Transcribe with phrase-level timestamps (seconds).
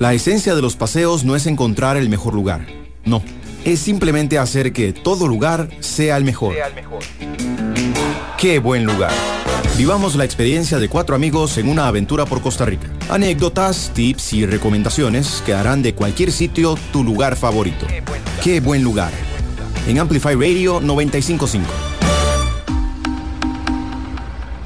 [0.00, 2.66] La esencia de los paseos no es encontrar el mejor lugar.
[3.04, 3.22] No,
[3.66, 6.54] es simplemente hacer que todo lugar sea el mejor.
[8.38, 9.12] Qué buen lugar.
[9.76, 12.88] Vivamos la experiencia de cuatro amigos en una aventura por Costa Rica.
[13.10, 17.86] Anécdotas, tips y recomendaciones que harán de cualquier sitio tu lugar favorito.
[18.42, 19.12] Qué buen lugar.
[19.86, 21.89] En Amplify Radio 955.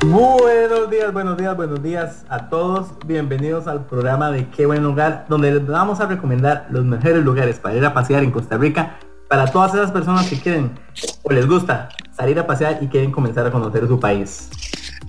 [0.06, 2.88] Buenos días, buenos días, buenos días a todos.
[3.06, 7.58] Bienvenidos al programa de Qué buen lugar, donde les vamos a recomendar los mejores lugares
[7.58, 10.78] para ir a pasear en Costa Rica para todas esas personas que quieren
[11.22, 14.50] o les gusta salir a pasear y quieren comenzar a conocer su país.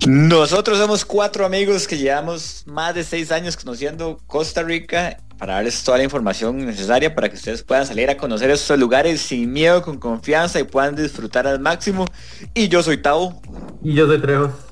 [0.06, 5.84] Nosotros somos cuatro amigos que llevamos más de seis años conociendo Costa Rica para darles
[5.84, 9.82] toda la información necesaria para que ustedes puedan salir a conocer estos lugares sin miedo,
[9.82, 12.06] con confianza y puedan disfrutar al máximo.
[12.54, 13.38] Y yo soy Tao.
[13.82, 14.65] Y yo soy Trejos.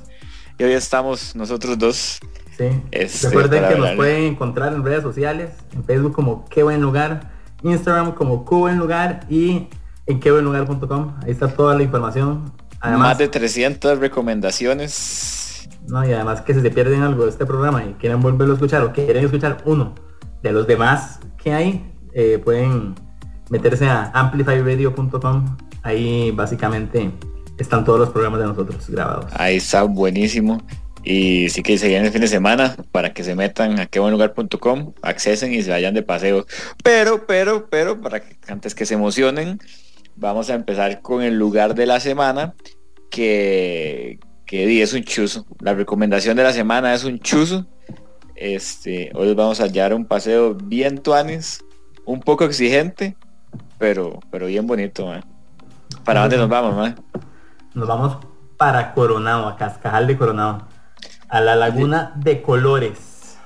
[0.59, 2.21] Y hoy estamos nosotros dos.
[2.57, 2.65] Sí.
[2.93, 7.33] Este, Recuerden que nos pueden encontrar en redes sociales, en Facebook como Qué Buen Lugar,
[7.63, 9.69] Instagram como Qué Buen Lugar y
[10.07, 11.17] en quebuenlugar.com.
[11.23, 12.53] Ahí está toda la información.
[12.81, 15.69] Más de 300 recomendaciones.
[15.89, 18.57] No, y además que si se pierden algo de este programa y quieren volverlo a
[18.57, 19.95] escuchar o quieren escuchar uno
[20.43, 22.95] de los demás que hay, eh, pueden
[23.51, 25.57] meterse a amplifyradio.com.
[25.83, 27.11] Ahí básicamente
[27.59, 29.27] están todos los programas de nosotros grabados.
[29.35, 30.63] Ahí está buenísimo.
[31.05, 34.95] Y sí que se viene el fin de semana para que se metan a quebuenlugar.com,
[35.03, 36.47] accesen y se vayan de paseo.
[36.83, 39.59] Pero, pero, pero, para que antes que se emocionen,
[40.17, 42.55] vamos a empezar con el lugar de la semana
[43.11, 45.47] que, que es un chuzo.
[45.61, 47.67] La recomendación de la semana es un chuzo.
[48.35, 51.63] Este, hoy vamos a hallar un paseo bien tuanes,
[52.07, 53.15] un poco exigente,
[53.79, 55.13] pero, pero bien bonito,
[56.05, 56.97] ¿Para dónde nos vamos, man?
[57.75, 58.19] Nos vamos
[58.57, 60.69] para Coronado, a Cascajal de Coronado,
[61.29, 63.37] a la laguna de colores.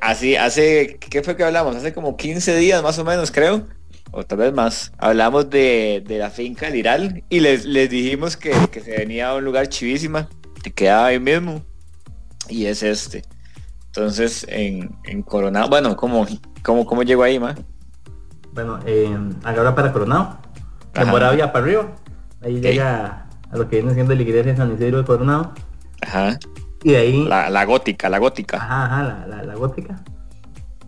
[0.00, 1.74] Así, hace, ¿qué fue que hablamos?
[1.74, 3.66] Hace como 15 días más o menos, creo.
[4.12, 4.92] O tal vez más.
[4.96, 9.68] Hablamos de, la finca Liral y les, les dijimos que, se venía a un lugar
[9.68, 10.28] chivísima,
[10.62, 11.62] que quedaba ahí mismo.
[12.48, 13.24] Y es este.
[13.86, 16.26] Entonces, en, Coronado, bueno, ¿cómo,
[16.62, 17.56] cómo, cómo llegó ahí, ma?
[18.52, 20.38] Bueno, eh, ahora para Coronado.
[20.94, 21.96] De Moravia para arriba.
[22.40, 25.52] Ahí llega a lo que viene siendo la iglesia de San Isidro de Coronado.
[26.02, 26.38] Ajá.
[26.82, 27.24] Y de ahí.
[27.26, 28.58] La, gótica, la gótica.
[28.58, 29.96] Ajá, ajá, la, la, gótica.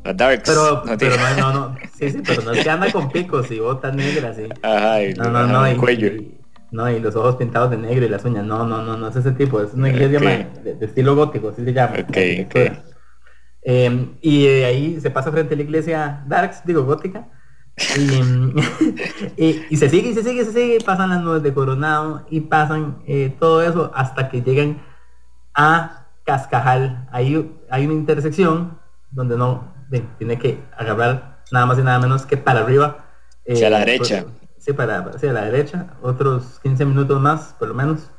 [0.05, 0.49] La darks.
[0.49, 3.59] Pero, no, pero no, no, sí, sí, pero no es que anda con picos y
[3.59, 4.49] botas negras, sí.
[4.63, 6.11] Ajá, y no, no, no, el cuello.
[6.71, 8.45] no, y los ojos pintados de negro y las uñas.
[8.45, 9.61] No, no, no, no es ese tipo.
[9.61, 11.97] Es una iglesia de, estilo gótico, así se llama.
[12.09, 12.83] Okay, okay.
[13.63, 17.29] Eh, y de ahí se pasa frente a la iglesia Darks, digo gótica
[19.37, 23.03] Y, se sigue, y se sigue, se sigue, pasan las nubes de Coronado y pasan
[23.07, 24.83] eh, todo eso hasta que llegan
[25.55, 27.09] a Cascajal.
[27.11, 28.79] Ahí hay una intersección
[29.11, 29.73] donde no
[30.19, 33.07] tiene que agarrar nada más y nada menos que para arriba.
[33.49, 34.25] hacia la eh, derecha.
[34.59, 35.95] sí, para, hacia la derecha.
[36.03, 38.11] Otros 15 minutos más, por lo menos.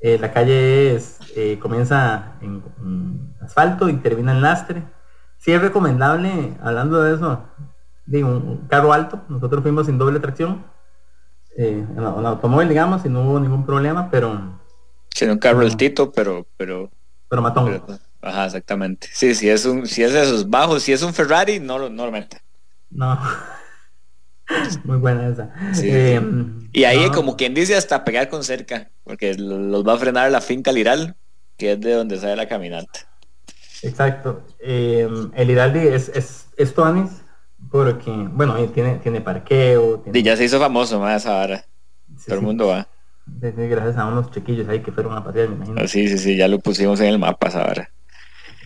[0.00, 1.18] Eh, la calle es,
[1.60, 4.82] comienza en, en, asfalto y termina en lastre.
[5.38, 7.44] Sí es recomendable, hablando de eso,
[8.06, 9.22] de un carro alto.
[9.28, 10.64] Nosotros fuimos sin doble tracción.
[11.56, 14.60] Eh, en, automóvil, digamos, y no hubo ningún problema, pero...
[15.14, 16.46] Sí, un carro altito, pero...
[16.58, 16.90] Pero,
[17.28, 17.82] pero matón.
[18.20, 19.08] ajá, exactamente.
[19.12, 22.42] Sí, si es un, si es esos bajos, si es un Ferrari, no, lo mete.
[22.90, 23.18] No.
[24.84, 25.50] Muy buena esa.
[25.82, 26.20] Eh,
[26.72, 30.42] y ahí como quien dice hasta pegar con cerca, porque los va a frenar la
[30.42, 31.16] finca Liral,
[31.56, 33.08] que es de donde sale la caminata.
[33.82, 34.44] Exacto.
[34.60, 36.74] Eh, el Liral es, es, es
[37.84, 40.02] porque, bueno, tiene, tiene parqueo.
[40.12, 41.64] Y ya se hizo famoso más ahora.
[42.26, 42.88] Todo el mundo va.
[43.26, 45.80] Gracias a unos chiquillos ahí que fueron a pasear, me imagino.
[45.80, 47.90] Ah, sí, sí, sí, ya lo pusimos en el mapa ahora.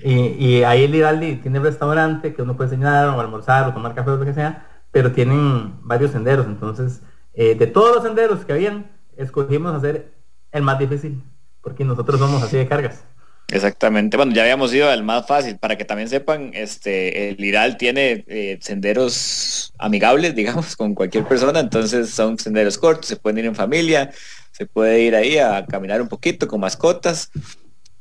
[0.05, 3.95] Y, y ahí el Hidaldi tiene restaurante que uno puede enseñar o almorzar o tomar
[3.95, 6.47] café o lo que sea, pero tienen varios senderos.
[6.47, 7.03] Entonces,
[7.35, 10.13] eh, de todos los senderos que habían, escogimos hacer
[10.53, 11.23] el más difícil,
[11.63, 13.05] porque nosotros somos así de cargas.
[13.53, 14.17] Exactamente.
[14.17, 15.59] Bueno, ya habíamos ido al más fácil.
[15.59, 21.61] Para que también sepan, este, el Iral tiene eh, senderos amigables, digamos, con cualquier persona.
[21.61, 24.11] Entonces son senderos cortos, se pueden ir en familia,
[24.53, 27.31] se puede ir ahí a caminar un poquito con mascotas.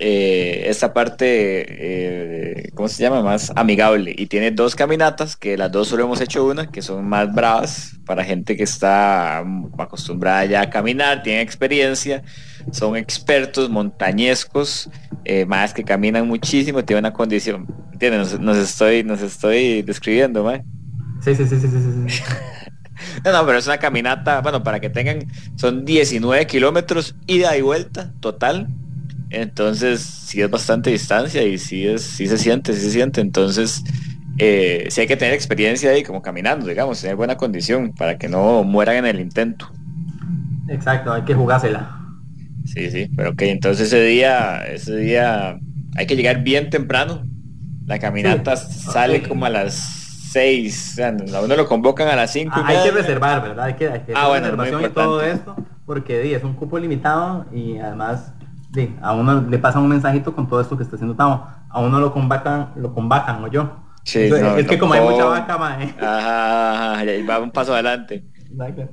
[0.02, 1.26] Eh, esta parte,
[1.68, 3.22] eh, ¿cómo se llama?
[3.22, 4.16] Más amigable.
[4.18, 7.98] Y tiene dos caminatas, que las dos solo hemos hecho una, que son más bravas
[8.06, 9.44] para gente que está
[9.78, 12.24] acostumbrada ya a caminar, tiene experiencia,
[12.72, 14.90] son expertos montañescos,
[15.26, 17.68] eh, más que caminan muchísimo, tienen una condición.
[17.92, 18.40] ¿Entiendes?
[18.40, 20.62] Nos, estoy, nos estoy describiendo, ¿ma?
[21.20, 22.08] Sí, sí, sí, sí, sí.
[22.08, 22.24] sí.
[23.26, 27.62] no, no, pero es una caminata, bueno, para que tengan, son 19 kilómetros ida y
[27.62, 28.70] vuelta total
[29.30, 33.22] entonces, sí es bastante distancia y sí, es, sí se siente, sí se siente.
[33.22, 33.84] Entonces,
[34.38, 38.28] eh, sí hay que tener experiencia ahí como caminando, digamos, tener buena condición para que
[38.28, 39.70] no mueran en el intento.
[40.68, 41.98] Exacto, hay que jugársela.
[42.66, 45.58] Sí, sí, pero ok, entonces ese día, ese día
[45.96, 47.24] hay que llegar bien temprano.
[47.86, 49.74] La caminata sale como a las
[50.32, 52.52] 6, a uno lo convocan a las 5.
[52.56, 53.66] Ah, hay que reservar, ¿verdad?
[53.66, 55.56] Hay que, hay que ah, reservación y todo esto,
[55.86, 58.34] porque es un cupo limitado y además
[59.02, 61.48] a uno le pasa un mensajito con todo esto que está haciendo Tamo.
[61.70, 63.78] A uno lo convocan, lo convocan, o yo.
[64.06, 68.26] es que como hay mucha vaca, más Ajá, ajá, va un paso adelante.
[68.52, 68.90] Exacto.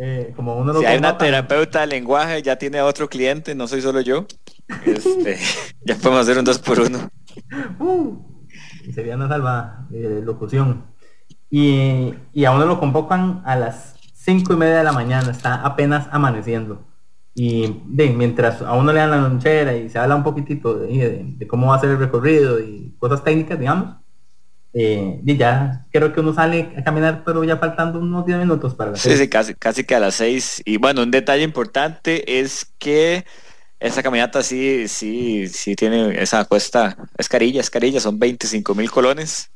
[0.00, 3.80] Eh, como uno si hay una terapeuta de lenguaje, ya tiene otro cliente, no soy
[3.80, 4.26] solo yo.
[4.84, 5.38] Este,
[5.84, 7.10] ya podemos hacer un dos por uno.
[7.78, 8.16] Uh,
[8.94, 10.84] sería una salva de locución.
[11.50, 15.54] Y, y, a uno lo convocan a las cinco y media de la mañana, está
[15.62, 16.84] apenas amaneciendo.
[17.34, 21.36] Y de, mientras a uno le dan la lonchera y se habla un poquitito de,
[21.48, 23.96] cómo va a ser el recorrido y cosas técnicas, digamos,
[24.72, 28.74] eh, y ya creo que uno sale a caminar, pero ya faltando unos 10 minutos
[28.74, 30.62] para las Sí, sí, casi, casi que a las 6.
[30.64, 33.24] Y bueno, un detalle importante es que
[33.80, 38.90] esa caminata sí, sí, sí tiene esa cuesta, es carilla, es carilla, son 25 mil
[38.90, 39.50] colones,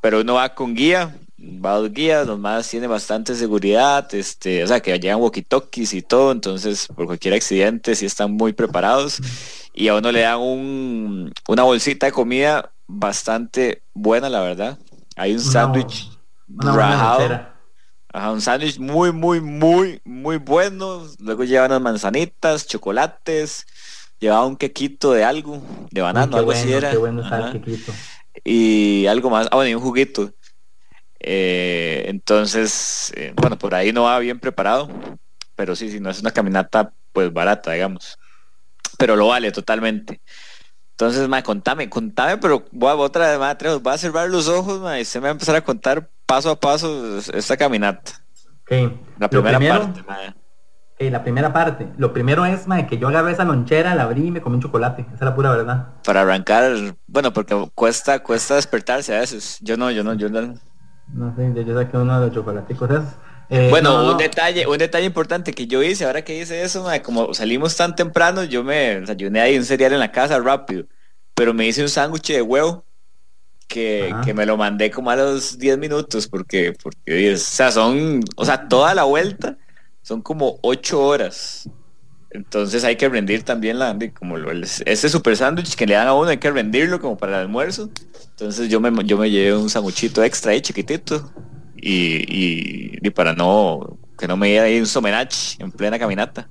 [0.00, 4.66] pero uno va con guía, va dos guías, los más tiene bastante seguridad, este, o
[4.66, 9.20] sea, que llegan walkie-talkies y todo, entonces por cualquier accidente sí están muy preparados
[9.72, 14.78] y a uno le dan un, una bolsita de comida bastante buena, la verdad.
[15.16, 16.10] Hay un sándwich
[16.48, 17.46] rajado.
[18.32, 21.06] un sándwich muy, muy, muy, muy bueno.
[21.18, 23.66] Luego llevan unas manzanitas, chocolates,
[24.18, 26.92] llevaba un quequito de algo, de banano, algo así era.
[28.44, 30.32] Y algo más, ah, bueno, y un juguito.
[31.20, 34.88] Eh, entonces, eh, bueno, por ahí no va bien preparado,
[35.54, 38.18] pero sí, si no es una caminata, pues barata, digamos.
[38.98, 40.20] Pero lo vale totalmente.
[40.92, 44.98] Entonces, ma, contame, contame, pero voy a otra vez, voy a cerrar los ojos, ma,
[44.98, 48.12] y se me va a empezar a contar paso a paso esta caminata.
[49.18, 50.02] La primera parte,
[51.10, 51.88] la primera parte.
[51.96, 54.62] Lo primero es, ma, que yo agarré esa lonchera, la abrí y me comí un
[54.62, 55.02] chocolate.
[55.02, 55.88] Esa es la pura verdad.
[56.04, 56.72] Para arrancar,
[57.06, 59.58] bueno, porque cuesta, cuesta despertarse a veces.
[59.60, 60.54] Yo no, yo no, yo no.
[61.12, 62.90] No sé, yo, saqué uno de los chocolaticos
[63.52, 67.34] eh, bueno, un detalle, un detalle importante que yo hice, ahora que hice eso, como
[67.34, 70.84] salimos tan temprano, yo me desayuné ahí un cereal en la casa rápido,
[71.34, 72.84] pero me hice un sándwich de huevo
[73.66, 78.44] que, me lo mandé como a los 10 minutos, porque, porque, o sea, son, o
[78.44, 79.58] sea, toda la vuelta
[80.02, 81.68] son como 8 horas.
[82.30, 86.28] Entonces hay que rendir también la, como ese super sándwich que le dan a uno,
[86.28, 87.90] hay que rendirlo como para el almuerzo.
[88.30, 91.30] Entonces yo me, yo me llevé un sanguchito extra ahí chiquitito
[91.76, 96.48] y, y, para no que no me diera ahí un somenach en plena caminata.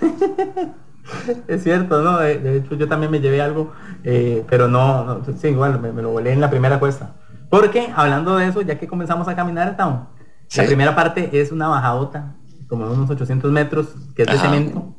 [1.48, 2.18] es cierto, ¿no?
[2.18, 3.72] De, hecho yo también me llevé algo,
[4.04, 7.16] eh, pero no, sí, igual me, lo volé en la primera cuesta.
[7.50, 10.06] Porque hablando de eso, ya que comenzamos a caminar, Town,
[10.56, 12.36] la primera parte es una bajadota,
[12.68, 14.94] como unos 800 metros, que es de cemento,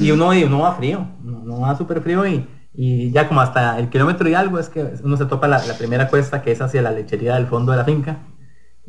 [0.00, 3.88] y uno, uno va frío, uno va súper frío y, y ya como hasta el
[3.88, 6.82] kilómetro y algo es que uno se topa la, la primera cuesta que es hacia
[6.82, 8.18] la lechería del fondo de la finca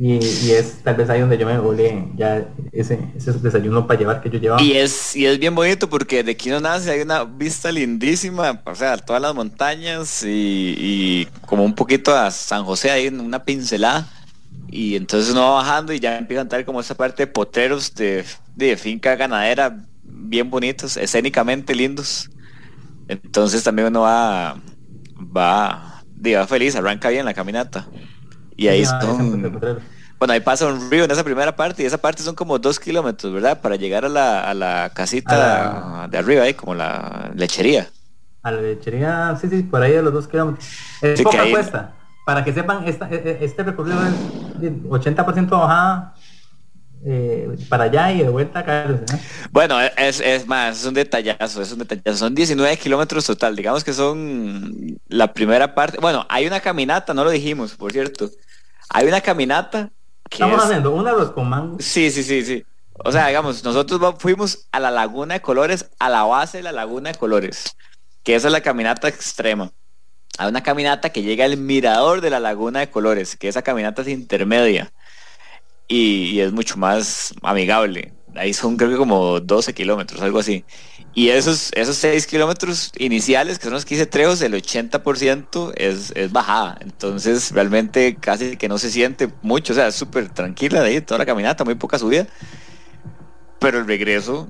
[0.01, 0.17] y,
[0.51, 4.29] es tal vez ahí donde yo me volé ya ese, ese desayuno para llevar que
[4.29, 4.61] yo llevaba.
[4.61, 8.61] Y es, y es bien bonito porque de aquí no nace, hay una vista lindísima,
[8.63, 13.43] o sea, todas las montañas y, como un poquito a San José ahí en una
[13.43, 14.07] pincelada.
[14.71, 17.94] Y entonces uno va bajando y ya empieza a entrar como esa parte de potreros
[17.94, 18.23] de,
[18.56, 19.75] de finca ganadera
[20.19, 22.30] bien bonitos, escénicamente lindos.
[23.07, 24.56] Entonces también uno va,
[25.19, 27.88] va, va feliz, arranca bien la caminata.
[28.56, 29.42] Y ahí son...
[30.19, 32.78] Bueno, ahí pasa un río en esa primera parte y esa parte son como dos
[32.78, 33.61] kilómetros, ¿verdad?
[33.61, 37.88] Para llegar a la, a la casita de arriba, ahí como la lechería.
[38.44, 40.68] A la lechería, sí, sí, por ahí de los dos kilómetros.
[41.02, 41.94] Es poca cuesta.
[42.26, 44.14] Para que sepan, esta, e, e, este recorrido es
[44.61, 46.16] 80% bajada
[47.06, 48.85] eh, para allá y de vuelta acá.
[49.51, 52.18] Bueno, es, es, más, es un detallazo, es un detallazo.
[52.18, 55.97] Son 19 kilómetros total, digamos que son la primera parte.
[55.99, 58.29] Bueno, hay una caminata, no lo dijimos, por cierto.
[58.89, 59.91] Hay una caminata
[60.29, 62.65] que Estamos haciendo una los con Sí, sí, sí, sí.
[62.94, 66.73] O sea, digamos, nosotros fuimos a la Laguna de Colores, a la base de la
[66.73, 67.77] Laguna de Colores,
[68.23, 69.71] que esa es la caminata extrema.
[70.37, 74.01] Hay una caminata que llega al mirador de la Laguna de Colores, que esa caminata
[74.01, 74.91] es intermedia
[75.89, 78.13] y, es mucho más amigable.
[78.35, 80.63] Ahí son creo que como 12 kilómetros, algo así.
[81.15, 86.13] Y esos, esos 6 kilómetros iniciales, que son los que hice trejos, el 80% es,
[86.15, 86.77] es bajada.
[86.81, 89.73] Entonces realmente casi que no se siente mucho.
[89.73, 92.27] O sea, es súper tranquila de ahí, toda la caminata, muy poca subida.
[93.59, 94.49] Pero el regreso,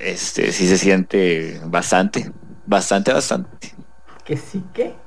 [0.00, 2.32] este, sí se siente bastante,
[2.66, 3.72] bastante, bastante.
[4.24, 5.03] Que sí que.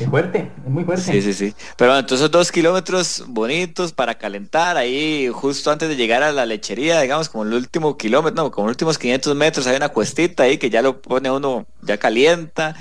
[0.00, 1.12] Es fuerte, es muy fuerte.
[1.12, 1.54] Sí, sí, sí.
[1.76, 6.44] Pero bueno, entonces dos kilómetros bonitos para calentar ahí justo antes de llegar a la
[6.46, 10.42] lechería, digamos, como el último kilómetro, no, como los últimos 500 metros hay una cuestita
[10.42, 12.76] ahí que ya lo pone uno, ya calienta.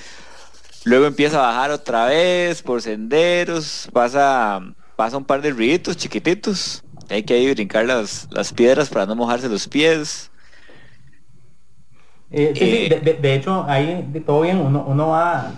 [0.85, 4.61] Luego empieza a bajar otra vez por senderos, pasa,
[4.95, 6.83] pasa un par de ríos chiquititos.
[7.09, 10.31] Hay que ahí brincar las, las piedras para no mojarse los pies.
[12.31, 15.51] Eh, sí, sí, de, de- de hecho, ahí todo bien, uno, uno va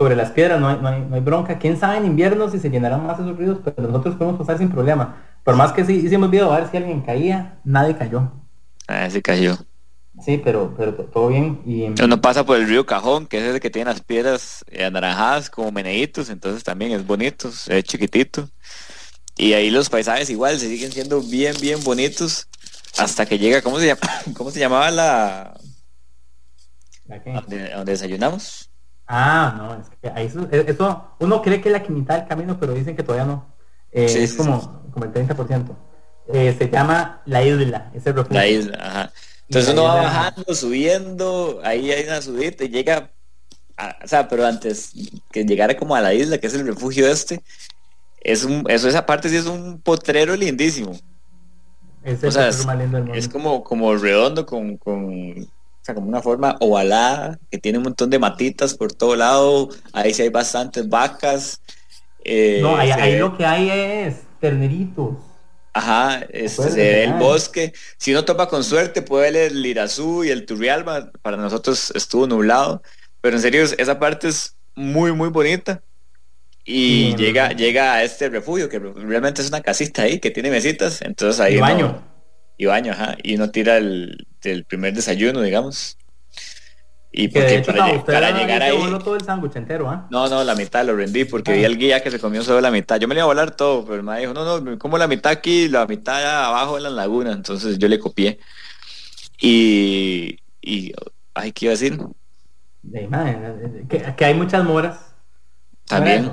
[0.00, 1.58] sobre las piedras, no hay, no, hay, no hay bronca.
[1.58, 4.70] Quién sabe en invierno si se llenarán más esos ríos, pero nosotros podemos pasar sin
[4.70, 5.22] problema.
[5.44, 8.32] Por más que sí hicimos video a ver si alguien caía, nadie cayó.
[8.88, 9.58] Ah, se cayó.
[10.20, 11.60] Sí, pero, pero to- todo bien.
[11.66, 14.84] Y, Uno pasa por el río Cajón, que es el que tiene las piedras eh,
[14.84, 18.48] anaranjadas como meneitos, entonces también es bonito, es chiquitito.
[19.36, 22.48] Y ahí los paisajes igual se siguen siendo bien, bien bonitos
[22.98, 24.00] hasta que llega, ¿cómo se llama?
[24.36, 25.54] ¿Cómo se llamaba la
[27.04, 27.32] ¿la qué?
[27.32, 28.69] donde, donde desayunamos?
[29.12, 32.58] Ah, no, es que ahí eso, eso- uno cree que es la mitad del camino,
[32.60, 33.44] pero dicen que todavía no.
[33.90, 35.76] Eh, Sí, es sí, como, como el 30%.
[36.28, 38.36] Eh, se llama La Isla, ese refugio.
[38.38, 39.12] La isla, ajá.
[39.46, 43.12] Entonces uno va bajando, subiendo, ahí hay una subida y llega,
[43.76, 44.92] a- o sea, pero antes
[45.32, 47.42] que llegara como a la isla, que es el refugio este,
[48.20, 50.92] es un, eso esa parte sí es un potrero lindísimo.
[52.02, 53.14] Es el O sea, mundo.
[53.14, 55.50] Es como, como redondo con, con,
[55.90, 59.68] sea, como una forma ovalada, que tiene un montón de matitas por todo lado.
[59.92, 61.62] Ahí sí hay bastantes vacas.
[62.24, 65.16] eh, no, ahí, ve- lo que hay es terneritos.
[65.72, 67.72] Ajá, este, se ve el bosque.
[67.98, 71.12] Si uno topa con suerte, puede ver el Irazú y el Turrialba.
[71.22, 72.82] Para nosotros estuvo nublado.
[73.20, 75.82] Pero en serio, esa parte es muy, muy bonita.
[76.64, 77.54] Y Sí, llega, no.
[77.54, 81.02] llega a este refugio, que realmente es una casita ahí, que tiene mesitas.
[81.02, 82.02] Entonces ahí Y baño.
[82.60, 83.16] Y baño, ajá.
[83.22, 85.96] Y uno tira el, el primer desayuno, digamos.
[87.10, 88.76] Y porque hecho, para, usted para le llegar ahí.
[89.02, 90.06] todo el sándwich entero, ¿ah?
[90.10, 91.54] No, no, la mitad lo rendí porque Ah.
[91.54, 93.00] vi al guía que se comió solo la mitad.
[93.00, 95.32] Yo me le iba a volar todo, pero me dijo, no, no, como la mitad
[95.32, 97.32] aquí, la mitad abajo en la laguna.
[97.32, 98.38] Entonces yo le copié.
[99.40, 100.92] Y, y
[101.32, 101.98] ay, ¿qué iba a decir?
[102.82, 103.08] De,
[103.88, 105.14] que, que hay muchas moras.
[105.86, 106.32] También.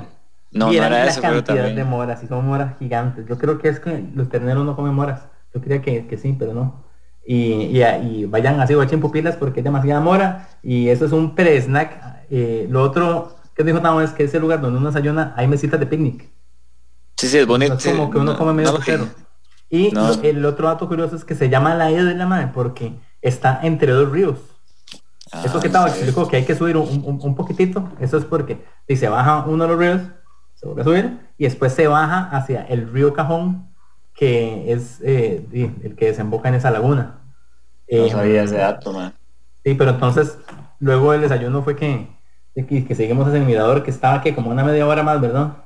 [0.50, 3.26] No, no era eso, pero cantidad de moras, y son moras gigantes.
[3.26, 5.22] Yo creo que es que los terneros no comen moras.
[5.58, 6.84] Yo creía que, que sí, pero no.
[7.26, 10.48] Y, y, y vayan así, echen pupilas porque es demasiada mora.
[10.62, 12.26] Y eso es un pre-snack.
[12.30, 15.78] Eh, lo otro que dijo Tamo es que ese lugar donde uno desayuna hay mesitas
[15.80, 16.28] de picnic.
[17.16, 17.74] Sí, sí, es bonito.
[17.74, 19.08] No es como que uno No, come medio no, cero.
[19.70, 22.94] Y el otro dato curioso es que se llama la isla de la madre porque
[23.20, 24.38] está entre dos ríos.
[25.30, 25.92] Ah, Eso que sabía.
[25.92, 29.44] explicó que hay que subir un, un- un poquitito, eso es porque si se baja
[29.46, 30.00] uno de los ríos,
[30.54, 33.67] se vuelve a subir y después se baja hacia el río Cajón,
[34.18, 35.46] que es eh,
[35.84, 37.20] el que desemboca en esa laguna.
[37.90, 39.14] No Eh, sabía ese dato, man.
[39.64, 40.38] Sí, pero entonces
[40.80, 42.08] luego el desayuno fue que,
[42.54, 45.64] que, que seguimos ese el mirador que estaba que como una media hora más, ¿verdad?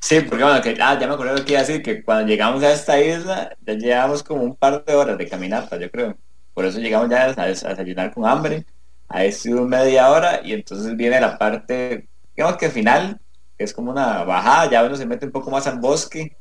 [0.00, 2.26] Sí, porque bueno, que, ah, ya me acordé lo que iba a decir, que cuando
[2.28, 6.16] llegamos a esta isla, ya llevamos como un par de horas de caminata, yo creo.
[6.54, 8.64] Por eso llegamos ya a, a desayunar con hambre.
[9.08, 13.20] Ahí estuvo media hora y entonces viene la parte, digamos que al final,
[13.58, 16.36] que es como una bajada, ya uno se mete un poco más al bosque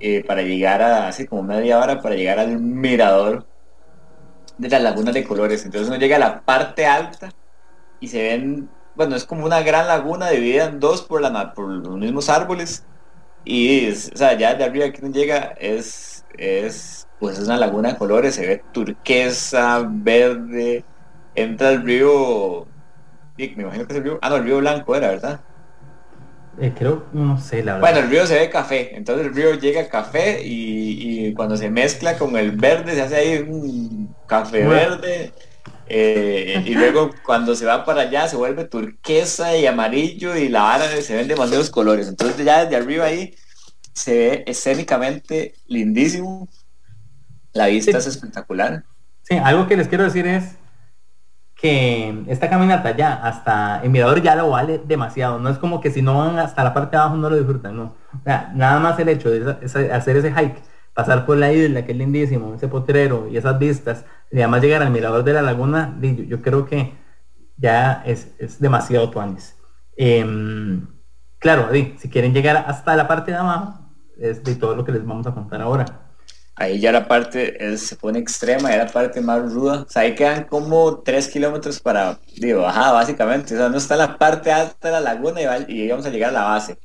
[0.00, 3.48] eh, para llegar a, así como media hora, para llegar al mirador
[4.56, 5.64] de las lagunas de colores.
[5.64, 7.30] Entonces uno llega a la parte alta
[8.00, 11.68] y se ven, bueno, es como una gran laguna dividida en dos por, la, por
[11.68, 12.88] los mismos árboles.
[13.44, 17.58] Y, es- o sea, ya de arriba que uno llega es, es, pues es una
[17.58, 20.86] laguna de colores, se ve turquesa, verde,
[21.34, 22.72] entra el río,
[23.38, 25.46] me imagino que es el río, ah, no, el río Blanco era, ¿verdad?
[26.58, 27.80] Eh, creo, no sé, la verdad.
[27.92, 31.70] Bueno, el río se ve café, entonces el río llega café y, y cuando se
[31.70, 34.98] mezcla con el verde se hace ahí un café Bueno.
[35.00, 35.32] verde.
[35.86, 40.62] eh, y luego cuando se va para allá se vuelve turquesa y amarillo y la
[40.62, 42.08] vara se ven demasiados colores.
[42.08, 43.34] Entonces ya desde arriba ahí
[43.94, 46.48] se ve escénicamente lindísimo.
[47.52, 47.98] La vista Sí.
[47.98, 48.84] es espectacular.
[49.22, 50.56] Sí, algo que les quiero decir es
[51.60, 55.38] que esta caminata ya hasta el mirador ya lo vale demasiado.
[55.38, 57.76] No es como que si no van hasta la parte de abajo no lo disfrutan,
[57.76, 57.94] no.
[58.18, 59.56] O sea, nada más el hecho de
[59.92, 60.62] hacer ese hike,
[60.94, 64.82] pasar por la isla, que es lindísimo, ese potrero y esas vistas, y además llegar
[64.82, 66.94] al mirador de la laguna, yo, creo que
[67.58, 69.56] ya es, es demasiado tuanis.
[69.96, 70.86] Em,
[71.38, 73.80] claro, si quieren llegar hasta la parte de abajo,
[74.18, 76.09] es de todo lo que les vamos a contar ahora.
[76.56, 79.82] Ahí ya la parte es- se pone extrema, ya la parte más ruda.
[79.82, 83.54] O sea, ahí quedan como 3 kilómetros para, digo, básicamente.
[83.54, 86.04] O sea, no está en la parte alta de la laguna y, va- y íbamos
[86.06, 86.78] a llegar a la base.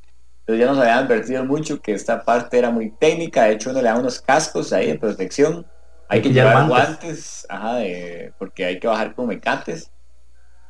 [0.46, 3.44] Entonces ya nos habían advertido mucho que esta parte era muy técnica.
[3.44, 5.66] De hecho, uno le da unos cascos ahí de protección.
[6.08, 6.68] Hay, Hay que que llevar guantes.
[6.68, 9.90] guantes, ajá, de- porque hay que bajar con mecates.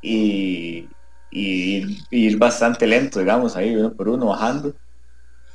[0.01, 0.97] Y,
[1.31, 4.75] y ir, bastante lento, digamos, ahí uno por uno bajando.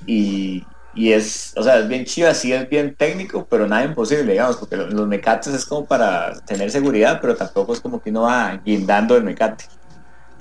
[0.05, 4.57] Y, es, o sea, es bien chido, así es bien técnico, pero nada imposible, digamos,
[4.57, 8.59] porque los, mecates es como para tener seguridad, pero tampoco es como que uno va
[8.63, 9.65] guindando el mecate.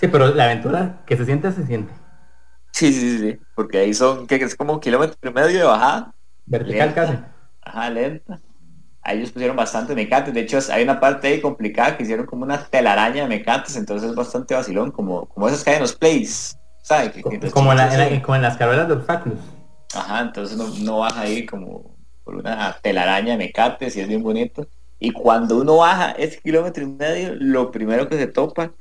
[0.01, 1.93] Sí, pero la aventura que se siente, se siente.
[2.73, 6.15] Sí, sí, sí, porque ahí son, que es como kilómetro y medio de bajada.
[6.47, 7.15] Vertical casi.
[7.63, 8.41] Ajá, lenta.
[9.03, 10.35] Ahí ellos pusieron bastante mecates.
[10.35, 14.11] De hecho, hay una parte ahí complicada que hicieron como una telaraña de mecates, entonces
[14.11, 16.57] es bastante vacilón, como, como esas que hay en los plays.
[16.83, 17.13] ¿sabes?
[17.23, 19.39] como, en como en las carreras de obstáculos.
[19.95, 21.95] Ajá, entonces no, no baja ahí como
[22.25, 24.67] por una telaraña de mecates y es bien bonito.
[24.99, 28.73] Y cuando uno baja ese kilómetro y medio, lo primero que se topa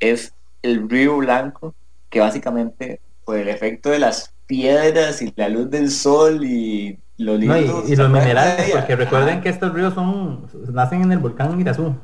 [0.00, 1.74] es el río blanco,
[2.08, 7.36] que básicamente por el efecto de las piedras y la luz del sol y lo
[7.36, 11.94] lindo, y, los minerales, porque recuerden que estos ríos son nacen en el volcán Mirazú.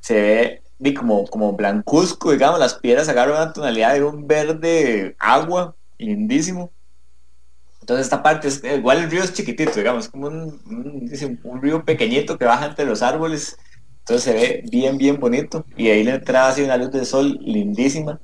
[0.00, 5.74] Se ve como, como blancuzco, digamos, las piedras agarran una tonalidad de un verde agua,
[5.98, 6.70] lindísimo.
[7.82, 10.60] Entonces esta parte es igual el río es chiquitito, digamos, como un,
[11.42, 13.58] un, río pequeñito que baja entre los árboles.
[13.98, 15.66] Entonces se ve bien, bien bonito.
[15.76, 18.20] Y ahí le entraba así una luz de sol lindísima.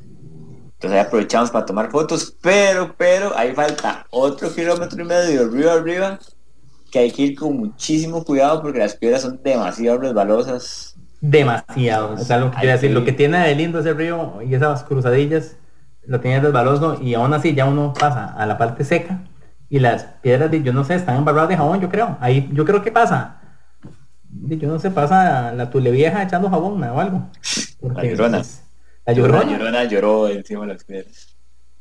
[0.75, 5.73] Entonces ahí aprovechamos para tomar fotos, pero, pero ahí falta otro kilómetro y medio río
[5.73, 6.21] arriba
[6.93, 10.95] que hay que ir con muchísimo cuidado porque las piedras son demasiado resbalosas.
[11.21, 14.85] Demasiado, o sea, lo que decir, lo que tiene de lindo ese río y esas
[14.85, 15.57] cruzadillas,
[16.07, 19.25] lo tiene resbaloso y aún así ya uno pasa a la parte seca
[19.71, 22.17] y las piedras, de, yo no sé, están embarradas de jabón, yo creo.
[22.21, 23.41] Ahí yo creo que pasa.
[24.31, 27.29] Yo no sé, pasa la tule vieja echando jabón o algo.
[27.83, 28.43] la llorona.
[29.07, 29.85] la llorona.
[29.85, 31.37] lloró encima de las piedras.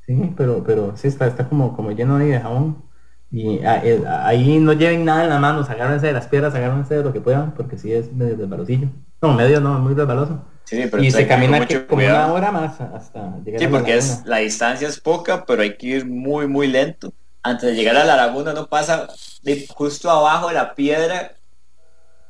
[0.05, 2.83] Sí, pero, pero sí está, está como, como lleno de jabón.
[3.29, 6.95] Y ah, eh, ahí no lleven nada en las manos, agárrense de las piedras, agárrense
[6.95, 8.87] de lo que puedan, porque sí es medio resbalosillo.
[9.21, 10.45] No, medio no, muy resbaloso.
[10.63, 14.37] Sí, pero y se camina como una hora más hasta llegar sí, porque es, la
[14.37, 17.13] distancia es poca, pero hay que ir muy, muy lento
[17.47, 19.07] antes de llegar a la laguna no pasa
[19.41, 21.33] de justo abajo de la piedra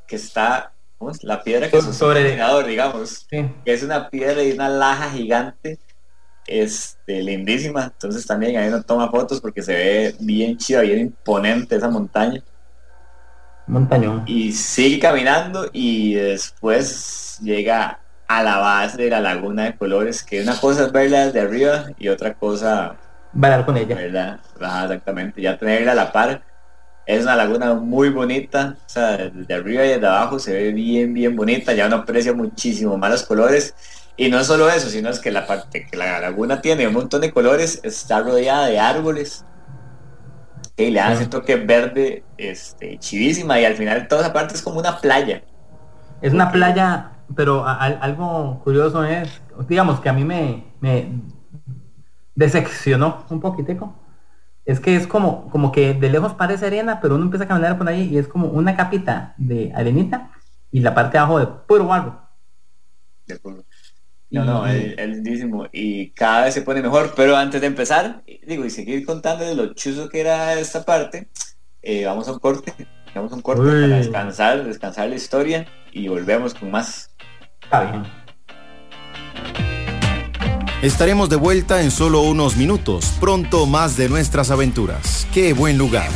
[0.07, 0.73] que está.
[1.21, 5.77] La piedra que es sobre el digamos, que es una piedra y una laja gigante,
[6.47, 7.83] este, lindísima.
[7.83, 12.41] Entonces también ahí uno toma fotos porque se ve bien chida, bien imponente esa montaña.
[13.67, 14.23] Montañón.
[14.25, 20.41] Y sigue caminando y después llega a la base de la laguna de colores, que
[20.41, 22.97] una cosa es verla desde arriba y otra cosa
[23.33, 23.95] bailar con ella.
[23.95, 24.39] ¿verdad?
[24.83, 26.41] exactamente, ya tenerla a la par.
[27.05, 31.13] Es una laguna muy bonita, o sea, desde arriba y desde abajo se ve bien,
[31.13, 33.75] bien bonita, ya uno aprecia muchísimo más los colores.
[34.17, 37.21] Y no solo eso, sino es que la parte que la laguna tiene un montón
[37.21, 39.45] de colores, está rodeada de árboles,
[40.77, 44.61] y le dan ese toque verde este, chivísima y al final toda esa parte es
[44.61, 45.41] como una playa.
[46.21, 51.09] Es una playa, pero algo curioso es, digamos que a mí me, me
[52.37, 53.95] decepcionó un poquitico.
[54.63, 57.77] Es que es como, como que de lejos parece arena, pero uno empieza a caminar
[57.77, 60.31] por ahí y es como una capita de arenita
[60.71, 62.21] y la parte de abajo de puro barro.
[64.29, 68.65] No, no, es, lindísimo y cada vez se pone mejor, pero antes de empezar, digo,
[68.65, 71.29] y seguir contando de lo chuzo que era esta parte,
[71.81, 72.73] eh, vamos a un corte,
[73.15, 77.09] vamos a un corte para descansar, descansar la historia y volvemos con más.
[77.63, 79.76] Está bien.
[80.81, 83.11] Estaremos de vuelta en solo unos minutos.
[83.19, 85.27] Pronto más de nuestras aventuras.
[85.33, 86.11] Qué buen lugar.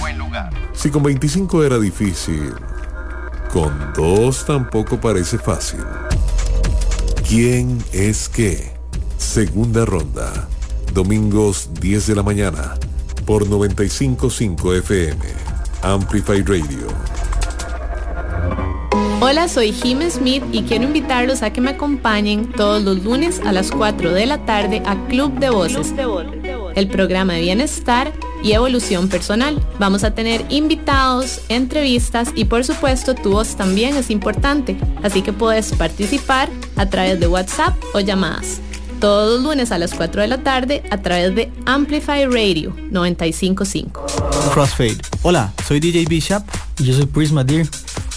[0.73, 2.53] Si con 25 era difícil,
[3.51, 5.79] con dos tampoco parece fácil.
[7.27, 8.71] ¿Quién es qué?
[9.17, 10.47] Segunda ronda.
[10.93, 12.75] Domingos 10 de la mañana.
[13.25, 15.25] Por 955 FM.
[15.81, 16.87] Amplify Radio.
[19.23, 23.51] Hola, soy Jim Smith y quiero invitarlos a que me acompañen todos los lunes a
[23.51, 25.93] las 4 de la tarde a Club de Voces,
[26.73, 28.11] el programa de bienestar
[28.43, 29.63] y evolución personal.
[29.77, 35.33] Vamos a tener invitados, entrevistas y por supuesto tu voz también es importante, así que
[35.33, 38.59] puedes participar a través de WhatsApp o llamadas.
[38.99, 44.03] Todos los lunes a las 4 de la tarde a través de Amplify Radio 955.
[44.51, 44.97] Crossfade.
[45.21, 46.43] Hola, soy DJ Bishop
[46.79, 47.67] y yo soy Prisma Deer.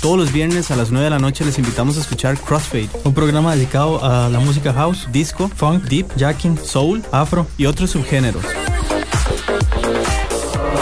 [0.04, 3.14] Todos los viernes a las 9 de la noche les invitamos a escuchar Crossfade, un
[3.14, 8.44] programa dedicado a la música house, disco, funk, deep, jacking, soul, afro y otros subgéneros.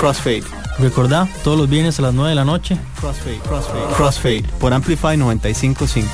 [0.00, 0.42] Crossfade.
[0.80, 2.76] Recordá, todos los viernes a las 9 de la noche.
[2.98, 6.10] Crossfade, Crossfade, Crossfade por Amplify 955.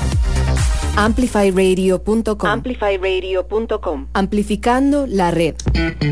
[0.95, 5.55] Amplifyradio.com Amplifyradio.com Amplificando la red.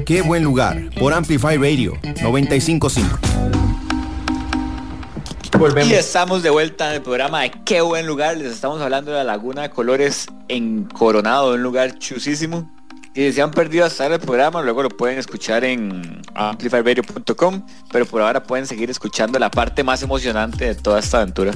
[0.04, 3.67] Qué buen lugar por Amplify Radio 955.
[5.86, 8.38] Y estamos de vuelta en el programa de Qué buen lugar.
[8.38, 12.70] Les estamos hablando de la Laguna de Colores en Coronado, un lugar chusísimo.
[13.16, 18.22] Si se han perdido hasta el programa, luego lo pueden escuchar en amplifyradio.com, pero por
[18.22, 21.54] ahora pueden seguir escuchando la parte más emocionante de toda esta aventura.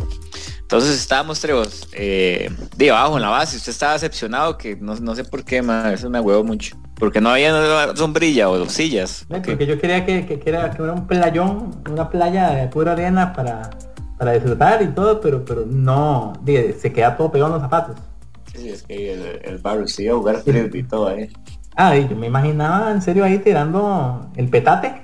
[0.60, 3.58] Entonces estábamos, Trevos, eh, de abajo en la base.
[3.58, 6.78] Usted estaba decepcionado, que no, no sé por qué, man, eso me huevo mucho.
[7.02, 9.26] Porque no había sombrilla o sillas.
[9.28, 12.92] Porque yo quería que, que, que era, que era un playón, una playa de pura
[12.92, 13.72] arena para,
[14.20, 17.96] para disfrutar y todo, pero, pero no, se queda todo pegado en los zapatos.
[18.54, 21.28] Sí, es que el, el barrio sí iba a jugar frisbee y todo ahí.
[21.76, 25.02] Ah, y yo me imaginaba en serio ahí tirando el petate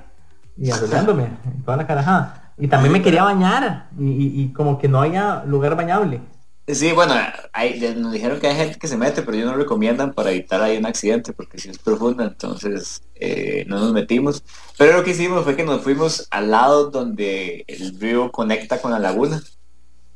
[0.56, 2.54] y arrollándome en toda la carajada.
[2.60, 6.22] Y también me quería bañar y, y- y como que no había lugar bañable.
[6.70, 7.14] Sí, bueno,
[7.54, 10.62] hay, nos dijeron que hay gente que se mete, pero ellos no recomiendan para evitar
[10.62, 14.44] ahí un accidente, porque si es profunda, entonces eh, no nos metimos.
[14.78, 18.92] Pero lo que hicimos fue que nos fuimos al lado donde el río conecta con
[18.92, 19.42] la laguna.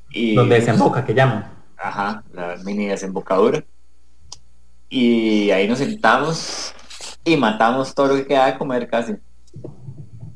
[0.10, 1.50] Y, Donde desemboca, que llaman.
[1.78, 3.64] Ajá, la mini desembocadura.
[4.90, 6.76] Y ahí nos sentamos
[7.24, 9.16] y matamos todo lo que quedaba de comer casi.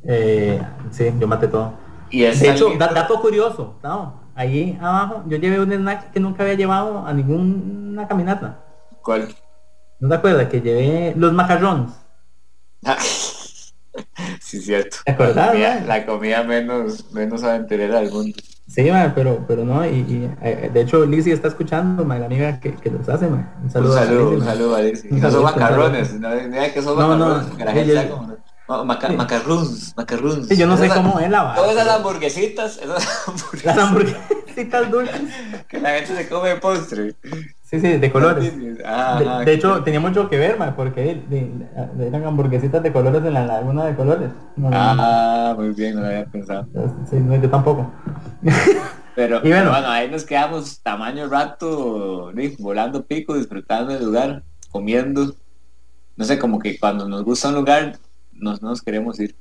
[0.08, 1.73] Eh, sí, yo maté todo.
[2.10, 4.24] Y es De hecho, dato curioso, ¿no?
[4.35, 8.59] Ahí abajo yo llevé un snack que nunca había llevado a ninguna caminata.
[9.01, 9.29] ¿Cuál?
[9.99, 10.47] ¿No te acuerdas?
[10.49, 11.91] Que llevé los macarrones.
[14.41, 14.97] sí, cierto.
[15.05, 15.87] ¿Te acordás, La comida, man?
[15.87, 18.37] la comida menos, menos aventurera del mundo.
[18.67, 22.59] Sí, pero, pero no, y, y, eh, de hecho Lizzie está escuchando, ma, la amiga
[22.59, 23.53] que, que los hace, ma.
[23.59, 23.97] Un Un saludo.
[23.97, 24.79] a saludo, Lizzie, un saludo a.
[25.11, 28.35] Un No son macarrones, no mira que son No, no, macarrones, que la gente como-
[28.67, 29.15] no, maca- Sí.
[30.49, 31.56] Sí, yo no sé Esas- cómo es la vara.
[31.56, 35.21] Todas esas hamburguesitas, esas hamburguesitas Las hamburguesitas dulces.
[35.67, 37.15] que la gente se come postre.
[37.63, 38.54] Sí, sí, de colores.
[38.86, 41.51] Ah, De, ajá, de que- hecho, tenía mucho que ver, porque de-
[41.95, 44.30] de- eran hamburguesitas de colores en la laguna de colores.
[44.56, 45.01] No, no, no.
[45.01, 46.67] Ah, muy bien, no lo había pensado.
[47.10, 47.91] Sí, no, yo tampoco.
[49.15, 49.71] Pero Y bueno.
[49.71, 52.56] bueno, ahí nos quedamos tamaño rato, ¿sí?
[52.60, 55.34] volando pico, disfrutando del lugar, comiendo.
[56.17, 57.97] No sé, como que cuando nos gusta un lugar,
[58.35, 59.35] nos, no nos queremos ir.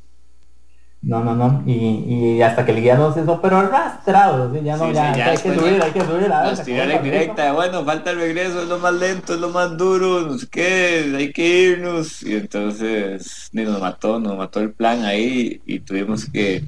[1.02, 1.62] No, no, no.
[1.66, 4.50] Y, y hasta que el guía nos hizo, pero arrastrado.
[4.54, 4.60] ¿sí?
[4.64, 6.32] Ya no, Sí, ya, sí, ya hay que subir, hay que subir.
[6.32, 6.92] A ver, Nos partido.
[6.92, 10.46] indirecta, bueno, falta el regreso, es lo más lento, es lo más duro, no sé
[10.50, 12.22] qué, hay que irnos.
[12.22, 16.64] Y entonces ni nos mató, nos mató el plan ahí y tuvimos que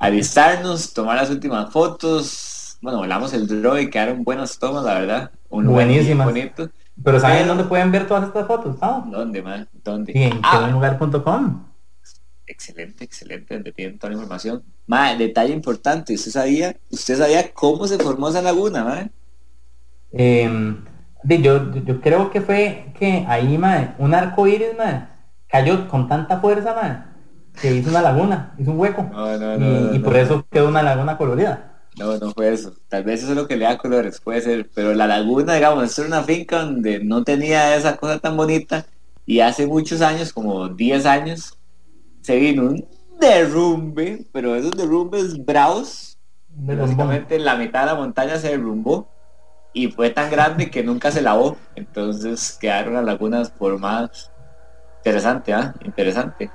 [0.00, 2.78] alistarnos, tomar las últimas fotos.
[2.82, 5.30] Bueno, volamos el drone y quedaron buenas tomas, la verdad.
[5.48, 6.26] Un Buenísimas.
[6.26, 6.68] bonito.
[7.02, 8.76] Pero ¿saben dónde pueden ver todas estas fotos?
[8.80, 9.06] ¿no?
[9.10, 9.68] ¿Dónde, man?
[9.84, 10.12] ¿Dónde?
[10.12, 10.70] Sí, en Ah,
[12.46, 14.62] excelente, excelente, donde tienen toda la información.
[14.86, 19.10] Ma, detalle importante, ¿usted sabía, usted sabía cómo se formó esa laguna, ma?
[20.12, 20.76] Eh,
[21.24, 25.08] di, yo, yo creo que fue que ahí, mae, un arco iris, mae,
[25.48, 27.02] cayó con tanta fuerza, mae,
[27.60, 29.02] que hizo una laguna, hizo un hueco.
[29.02, 31.75] No, no, y, no, y por eso quedó una laguna colorida.
[31.98, 32.74] No, no fue eso.
[32.88, 34.70] Tal vez eso es lo que le da colores, puede ser.
[34.74, 38.86] Pero la laguna, digamos, era una finca donde no tenía esa cosa tan bonita.
[39.24, 41.58] Y hace muchos años, como 10 años,
[42.20, 42.86] se vino un
[43.18, 46.18] derrumbe, pero esos derrumbes bravos.
[46.48, 49.10] De Básicamente la mitad de la montaña se derrumbó
[49.74, 51.56] y fue tan grande que nunca se lavó.
[51.74, 54.30] Entonces quedaron las lagunas formadas.
[54.98, 55.74] Interesante, ¿ah?
[55.84, 56.50] Interesante.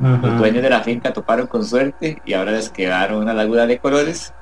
[0.00, 3.78] Los dueños de la finca toparon con suerte y ahora les quedaron una laguna de
[3.78, 4.32] colores.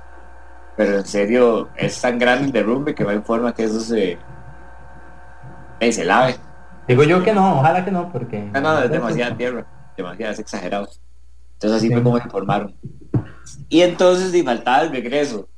[0.76, 4.16] Pero en serio, es tan grande el derrumbe que no hay forma que eso se,
[5.80, 6.36] eh, se lave.
[6.88, 8.40] Digo yo que no, ojalá que no, porque...
[8.52, 10.88] No, no, es demasiada tierra, demasiado, es exagerado.
[11.54, 12.02] Entonces así fue Sí.
[12.02, 12.74] como se formaron.
[13.68, 15.48] Y entonces y faltaba el regreso,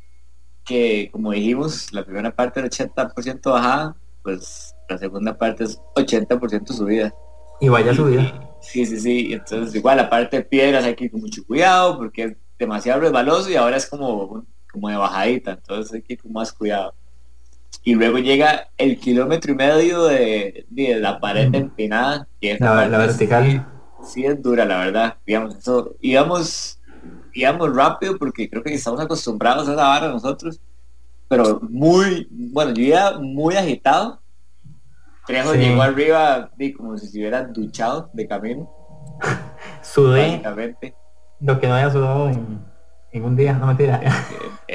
[0.64, 6.72] que como dijimos, la primera parte era 80% bajada, pues la segunda parte es 80%
[6.72, 7.12] subida.
[7.60, 8.32] Y vaya subida.
[8.62, 9.28] Sí, sí, sí.
[9.28, 12.36] y Entonces, igual, la parte de piedras hay que ir con mucho cuidado porque es
[12.58, 15.52] demasiado resbaloso y ahora es como, como de bajadita.
[15.52, 16.94] Entonces hay que ir con más cuidado.
[17.84, 22.28] Y luego llega el kilómetro y medio de, de la pared empinada.
[22.40, 23.66] Y esa La, vertical.
[24.04, 25.16] Sí, sí es dura, la verdad.
[25.26, 26.80] Digamos, eso, íbamos,
[27.32, 30.60] íbamos rápido porque creo que estamos acostumbrados a esa vara nosotros.
[31.28, 34.21] Pero muy, bueno, yo iba muy agitado.
[35.26, 35.58] Trejo Sí.
[35.58, 38.70] llegó arriba y como si se hubiera duchado de camino,
[39.82, 40.94] Sudé básicamente,
[41.40, 42.60] lo que no había sudado en,
[43.12, 44.00] en un día, no mentira.
[44.02, 44.12] en,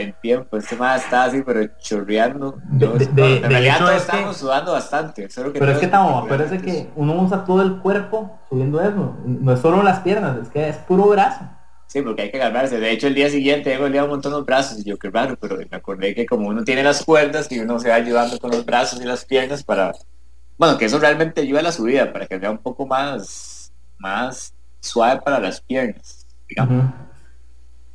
[0.08, 0.58] en tiempo.
[0.58, 2.58] Este más estaba así, pero chorreando.
[2.70, 5.30] De- Yo- de- bueno, de- en de realidad todos es que- estábamos sudando bastante.
[5.30, 9.16] solo que Pero es que estamos, acuérdese que uno usa todo el cuerpo subiendo eso.
[9.26, 11.46] No es solo las piernas, es que es puro brazo.
[11.88, 12.80] Sí, porque hay que agarrarse.
[12.82, 14.78] De hecho, el día siguiente me dolía un montón los brazos.
[14.80, 17.80] Y yo, qué raro, pero me acordé que como uno tiene las cuerdas y uno
[17.80, 19.94] se va ayudando con los brazos y las piernas para...
[20.58, 24.54] Bueno, que eso realmente ayuda a la subida, para que sea un poco más, más
[24.80, 26.26] suave para las piernas.
[26.50, 26.94] digamos.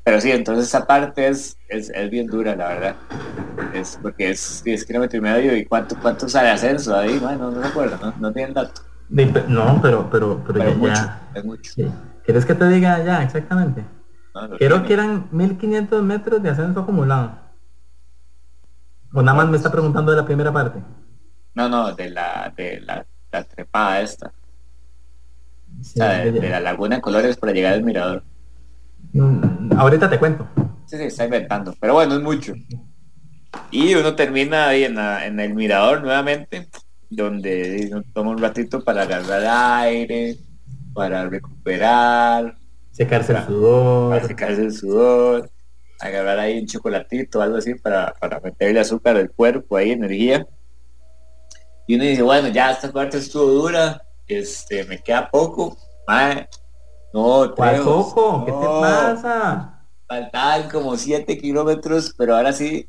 [0.05, 2.96] Pero sí, entonces esa parte es, es, es, bien dura, la verdad.
[3.72, 7.61] Es porque es 10 kilómetros y medio y cuánto, cuánto sale ascenso ahí, bueno, no
[7.61, 8.83] me acuerdo, no, no tienen dato.
[9.48, 11.31] No, pero, pero, pero, Pero mucho, ya.
[11.35, 11.72] es mucho.
[12.25, 13.85] ¿Quieres que te diga ya exactamente?
[14.35, 14.87] No, lo Creo tiene.
[14.87, 17.38] que eran 1500 metros de ascenso acumulado.
[19.12, 20.83] O nada más me está preguntando de la primera parte.
[21.55, 24.33] No, no, de la, de la, la trepada esta.
[25.83, 28.23] Sí, O sea, de, la laguna de colores para llegar al mirador.
[29.12, 30.49] Mm, Ahorita te cuento.
[30.87, 31.75] Sí, sí, está inventando.
[31.81, 32.55] Pero bueno, es mucho.
[33.71, 36.69] Y uno termina ahí en, la- en el mirador nuevamente,
[37.11, 39.43] donde uno toma un ratito para agarrar
[39.85, 40.37] aire,
[40.95, 42.57] para recuperar,
[42.91, 44.27] Secarse el para sudor.
[44.27, 45.51] secarse el sudor,
[46.01, 50.47] agarrar ahí un chocolatito, algo así, para, para meterle azúcar al cuerpo, ahí energía.
[51.87, 55.77] Y uno dice, bueno, ya esta parte estuvo dura, este, me queda poco.
[56.07, 56.49] Mae,
[57.12, 58.45] no, ¿Cuál poco?
[58.45, 59.73] ¿Qué te pasa?
[60.12, 62.88] faltaban como 7 kilómetros, pero ahora sí,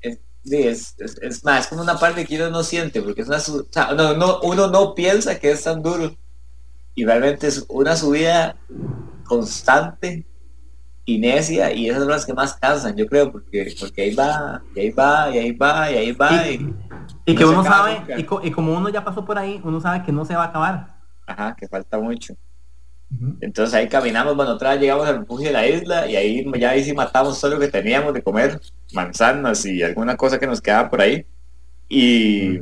[0.00, 3.22] es, sí, es, es, es más, es como una parte que uno no siente, porque
[3.22, 6.16] es una o sea, no, no, uno no piensa que es tan duro,
[6.94, 8.56] y realmente es una subida
[9.24, 10.26] constante
[11.04, 14.60] y necia, y esas son las que más cansan, yo creo, porque, porque ahí va,
[14.74, 16.74] y ahí va, y ahí va, y ahí va, y,
[17.26, 19.80] Y que no uno sabe, y, co- y como uno ya pasó por ahí, uno
[19.80, 20.96] sabe que no se va a acabar.
[21.26, 22.34] ajá, que falta mucho.
[23.40, 26.70] Entonces ahí caminamos, bueno, otra vez llegamos al refugio de la isla y ahí ya
[26.70, 28.60] ahí sí matamos todo lo que teníamos de comer,
[28.92, 31.26] manzanas y alguna cosa que nos quedaba por ahí.
[31.88, 32.58] Y,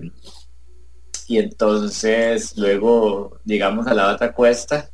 [1.27, 4.91] y entonces luego llegamos a la otra cuesta,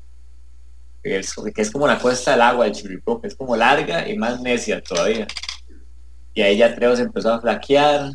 [1.02, 4.08] que es, que es como la cuesta del agua del Chirripó, que es como larga
[4.08, 5.26] y más necia todavía.
[6.34, 8.12] Y ahí ya Treo se empezó a flaquear.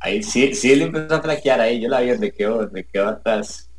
[0.00, 3.08] Ahí sí, sí le empezó a flaquear ahí, yo la vi donde quedó, donde quedó
[3.08, 3.70] atrás.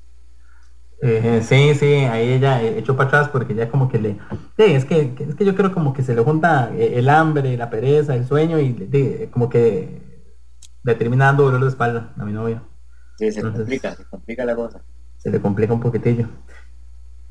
[1.02, 4.14] Eh, sí, sí, ahí ella eh, echó para atrás porque ya como que le...
[4.58, 7.56] Sí, es que, es que yo creo como que se le junta eh, el hambre,
[7.56, 10.02] la pereza, el sueño y de- como que
[10.84, 12.64] le termina dando dolor de espalda a mi novia.
[13.20, 14.82] Sí, se Entonces- complica, se complica la cosa.
[15.18, 16.28] Se le complica un poquitillo.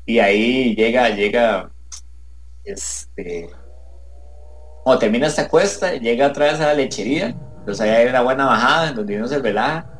[0.05, 1.69] y ahí llega, llega,
[2.63, 3.49] este,
[4.83, 7.35] cuando termina esta cuesta, llega otra vez a la lechería,
[7.67, 9.91] entonces ahí hay una buena bajada en donde uno se relaja,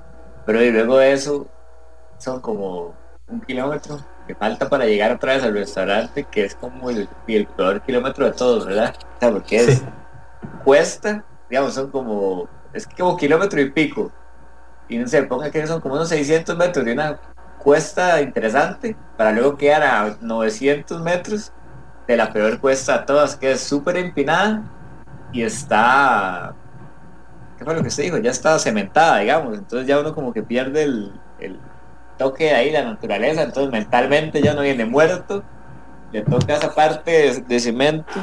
[0.46, 1.54] pero y luego de eso
[2.18, 6.90] son como un kilómetro que falta para llegar otra vez al restaurante, que es como
[6.90, 8.96] el, el peor kilómetro de todos, ¿verdad?
[9.18, 9.94] O sea, porque es Sí.
[10.64, 14.14] cuesta, digamos, son como, es como kilómetro y pico,
[14.88, 17.22] y no sé, ponga que son como unos 600 metros de una
[17.58, 21.54] cuesta interesante para luego quedar a 900 metros
[22.08, 24.64] de la peor cuesta de todas, que es súper empinada
[25.32, 26.56] y está...
[27.58, 28.18] ¿Qué fue lo que se dijo?
[28.18, 29.58] Ya está cementada, digamos.
[29.58, 31.60] Entonces ya uno como que pierde el, el
[32.18, 33.42] toque de ahí, la naturaleza.
[33.44, 35.44] Entonces mentalmente ya no viene muerto.
[36.12, 38.14] Le toca esa parte de, de cemento.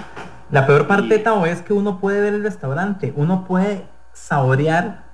[0.51, 5.05] La peor parte, Y- Tao, es que uno puede ver el restaurante, uno puede saborear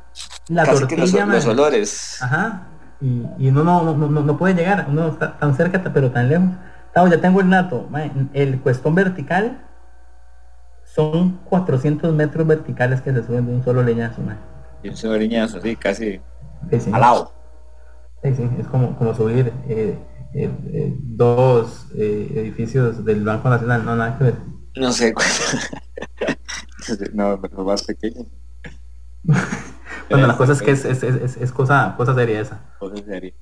[0.49, 2.23] la casi los, los olores.
[2.23, 2.63] Ajá.
[3.01, 6.29] Y, y uno no, no, no, no puede llegar, uno está tan cerca pero tan
[6.29, 6.49] lejos.
[6.93, 9.59] Tao, ya tengo el man, El cuestón vertical
[10.95, 14.23] son 400 metros verticales que se suben de un solo leñazo.
[14.23, 14.39] man.
[14.83, 16.21] Y un sobriñazo así, casi
[16.71, 16.91] Sí, sí.
[16.91, 17.33] al lado.
[18.23, 19.99] Sí, sí, es como, como subir eh,
[20.35, 24.35] eh, eh, dos eh, edificios del Banco Nacional, no nada que ver.
[24.77, 25.27] No sé cuál.
[27.15, 28.27] no, pero más pequeño.
[30.11, 32.61] Bueno, la cosa es que es, es, es, es- es cosa, cosa seria esa.
[32.79, 33.33] Cosa seria.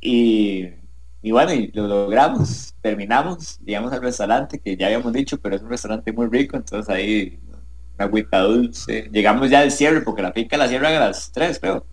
[0.00, 0.77] Y,
[1.22, 5.62] y bueno, y lo logramos, terminamos, llegamos al restaurante que ya habíamos dicho, pero es
[5.62, 7.38] un restaurante muy rico, entonces ahí
[7.96, 9.08] una agüita dulce.
[9.12, 11.84] Llegamos ya al cierre, porque la finca la cierran a las 3, creo,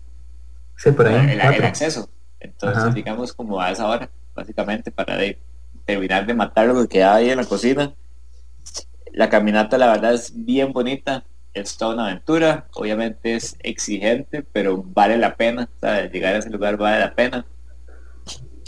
[0.76, 1.30] Sí, por ahí.
[1.32, 2.08] el, acceso.
[2.38, 2.94] Entonces Ajá.
[2.94, 5.38] llegamos como a esa hora, básicamente, para de-
[5.84, 7.94] terminar de matar lo que quedaba ahí en la cocina.
[9.12, 11.24] La caminata, la verdad, es bien bonita.
[11.54, 12.66] Es toda una aventura.
[12.74, 15.68] Obviamente es exigente, pero vale la pena.
[15.76, 17.46] o sea, Llegar a ese lugar vale la pena.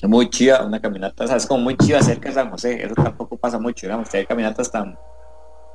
[0.03, 1.25] Es muy chiva una caminata.
[1.25, 2.85] O sea, es como muy chiva cerca de San José.
[2.85, 3.87] Eso tampoco pasa mucho.
[3.87, 4.99] Digamos, que hay caminatas tan,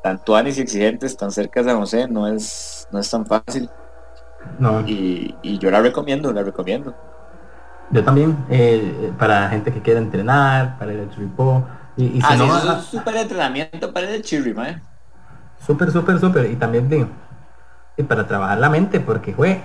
[0.01, 3.69] tan tuanis y exigentes, tan cerca de San José, no es, no es tan fácil.
[4.59, 6.95] No, Y, y yo la recomiendo, la recomiendo.
[7.89, 11.67] yo también, eh, para gente que quiera entrenar, para al tripó.
[11.95, 14.81] Y, y si ah, no, sí, eso es un súper entrenamiento para el chirri, mae.
[15.57, 16.51] súper, súper, súper.
[16.51, 17.09] Y también digo,
[17.97, 19.63] y para trabajar la mente, porque, güey,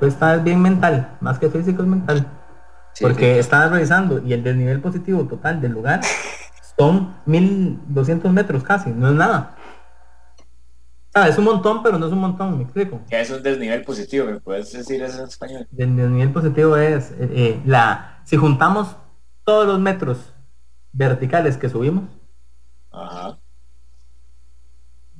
[0.00, 2.26] está bien mental, más que físico es mental.
[2.94, 6.00] Sí, porque estaba revisando y el desnivel positivo total del lugar
[6.78, 9.56] son 1200 metros casi, no es nada.
[11.12, 13.00] Ah, es un montón, pero no es un montón, me explico.
[13.08, 15.68] Que es un desnivel positivo, ¿me puedes decir eso en español?
[15.76, 18.96] El desnivel positivo es eh, eh, la si juntamos
[19.44, 20.32] todos los metros
[20.92, 22.04] verticales que subimos,
[22.94, 23.38] Ajá.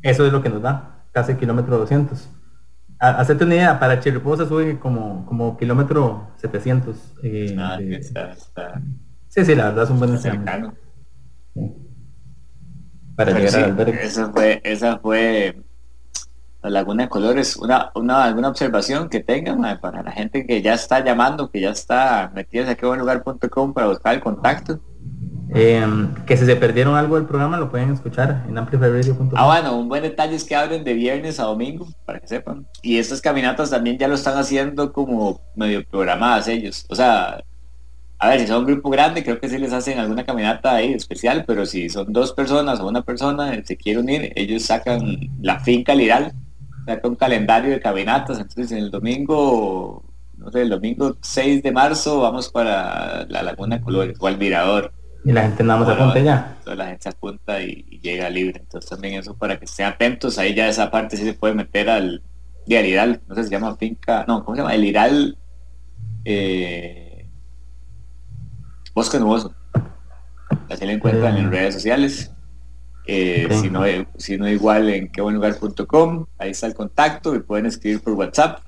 [0.02, 2.28] Eso es lo que nos da, casi kilómetro 200.
[2.98, 6.96] Hacerte una idea, para Chiripo se sube como, como kilómetro 700.
[7.22, 7.78] Eh, ah,
[9.28, 10.74] Sí, sí, la verdad es un buen escenario.
[13.16, 14.04] Para llegar al albergue.
[14.04, 15.60] Esa fue, esa fue
[16.62, 17.56] la Laguna de Colores.
[17.56, 21.70] Una, una, alguna observación que tengan para la gente que ya está llamando, que ya
[21.70, 24.78] está metida en lugar.com para buscar el contacto.
[25.50, 29.30] Em, que si se perdieron algo del programa lo pueden escuchar en amplifyradio.com.
[29.34, 32.66] Ah, bueno, un buen detalle es que abren de viernes a domingo, para que sepan.
[32.82, 36.86] Y estas caminatas también ya lo están haciendo como medio programadas ellos.
[36.88, 37.44] O sea,
[38.18, 40.92] a ver, si son un grupo grande, creo que sí les hacen alguna caminata ahí
[40.94, 45.60] especial, pero si son dos personas o una persona se quiere unir, ellos sacan la
[45.60, 46.32] finca liral,
[46.86, 50.02] sacan un calendario de caminatas, entonces en el domingo,
[50.38, 54.92] no sé, el domingo 6 de marzo vamos para la Laguna Colores o al Mirador.
[55.24, 56.56] Y la gente nada más se apunta ya.
[56.64, 58.60] Toda la gente se apunta y, llega libre.
[58.60, 61.88] Entonces también eso para que estén atentos, ahí ya esa parte sí se puede meter
[61.88, 62.22] al,
[62.66, 64.74] de al Iral, no sé si se llama finca, no, ¿cómo se llama?
[64.74, 65.38] El Iral
[66.24, 67.28] eh,
[68.94, 69.54] Bosque Nuboso.
[70.68, 72.30] Así lo encuentran en redes sociales.
[73.06, 73.82] Eh, si, no,
[74.16, 78.60] si no igual en quebuenlugar.com, ahí está el contacto y pueden escribir por WhatsApp.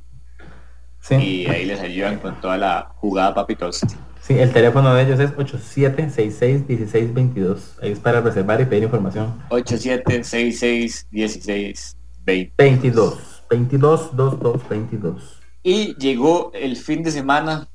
[1.11, 3.83] Y ahí les ayudan con toda la jugada papitos.
[4.27, 7.59] Sí, el teléfono de ellos es 87661622.
[7.81, 9.41] Ahí es para reservar y pedir información.
[9.51, 11.97] 87661622.
[12.25, 13.45] 22.
[13.49, 15.41] 22, 22, 22.
[15.63, 17.69] Y llegó el fin de semana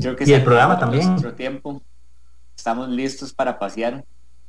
[0.00, 1.10] Creo que y el programa también.
[1.10, 1.82] Nuestro tiempo.
[2.56, 4.04] Estamos listos para pasear.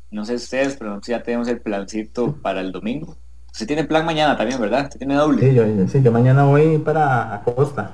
[0.09, 3.15] No sé ustedes, pero ya tenemos el plancito para el domingo.
[3.51, 4.89] Se tiene plan mañana también, ¿verdad?
[4.91, 5.87] Se tiene doble.
[5.87, 7.91] Sí yo, mañana voy para Acosta.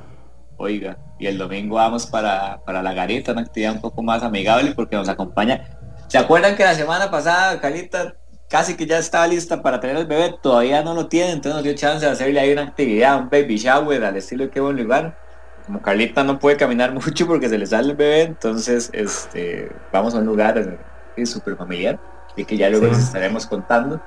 [0.61, 4.73] Oiga, y el domingo vamos para, para la garita, una actividad un poco más amigable
[4.75, 5.77] porque nos acompaña.
[6.07, 8.15] ¿Se acuerdan que la semana pasada, Carita,
[8.49, 10.35] casi que ya estaba lista para tener el bebé?
[10.41, 13.57] Todavía no lo tiene, entonces nos dio chance de hacerle ahí una actividad, un baby
[13.57, 15.15] shower al estilo de qué buen lugar
[15.65, 20.13] como Carlita no puede caminar mucho porque se le sale el bebé, entonces este, vamos
[20.13, 20.79] a un lugar
[21.23, 21.99] súper familiar
[22.35, 24.01] y que ya luego les estaremos contando.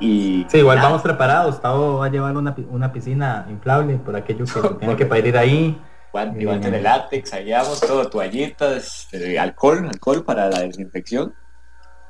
[0.00, 1.56] Y sí, igual vamos preparados.
[1.56, 5.82] Estado va a llevar una, piscina inflable por aquello que tiene que para ir ahí.
[6.12, 11.34] Guante, guante de látex, allá vamos todo, toallitas, eh, alcohol, alcohol para la desinfección.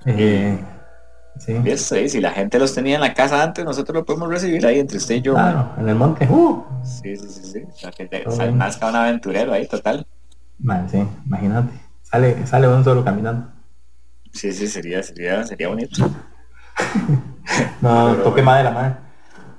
[0.06, 0.56] Eh,
[1.38, 2.08] Sí.
[2.08, 4.98] si la gente los tenía en la casa antes, nosotros lo podemos recibir ahí entre
[4.98, 5.34] usted y yo.
[5.34, 6.26] Claro, en el monte.
[6.28, 6.64] Uh.
[6.82, 7.62] Sí, sí, sí, sí.
[7.68, 10.06] O sea, que te, que un aventurero ahí, total.
[10.90, 11.72] sí, imagínate.
[12.02, 13.50] Sale, sale un solo caminando.
[14.32, 16.10] Sí, sí, sería, sería, sería bonito.
[17.80, 18.96] No, toque más de la madre.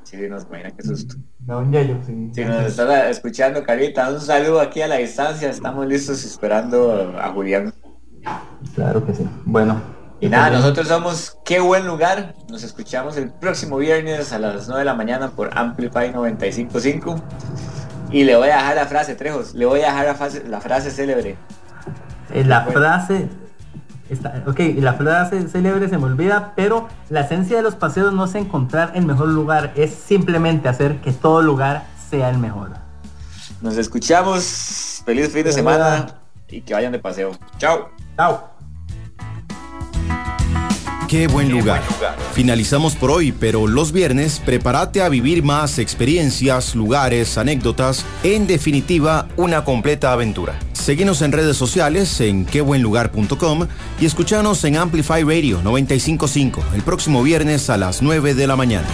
[0.04, 1.16] Sí, nos imagina qué susto.
[1.46, 2.32] No, un yello, sí.
[2.34, 5.50] Si nos está escuchando, Carita, un saludo aquí a la distancia.
[5.50, 7.74] Estamos listos esperando a Julián.
[8.76, 9.28] Claro que sí.
[9.46, 9.82] Bueno,
[10.22, 12.34] y nada, nosotros somos Qué Buen Lugar.
[12.50, 17.16] Nos escuchamos el próximo viernes a las 9 de la mañana por Amplify 955.
[18.12, 19.54] Y le voy a dejar la frase, Trejos.
[19.54, 21.38] Le voy a dejar la frase, la frase célebre.
[22.34, 23.30] Eh, la frase...
[24.10, 28.26] Está, ok, la frase célebre se me olvida, pero la esencia de los paseos no
[28.26, 32.72] es encontrar el mejor lugar, es simplemente hacer que todo lugar sea el mejor.
[33.62, 35.04] Nos escuchamos.
[35.06, 36.08] Feliz fin de semana
[36.48, 37.32] y que vayan de paseo.
[37.58, 37.90] Chao.
[38.18, 38.49] Chao.
[41.10, 41.82] Qué buen lugar.
[42.34, 49.28] Finalizamos por hoy, pero los viernes prepárate a vivir más experiencias, lugares, anécdotas, en definitiva,
[49.36, 50.60] una completa aventura.
[50.74, 53.66] Seguimos en redes sociales en quebuenlugar.com
[54.00, 58.88] y escuchanos en Amplify Radio 955 el próximo viernes a las 9 de la mañana.